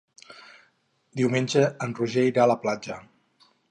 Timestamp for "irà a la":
2.35-2.61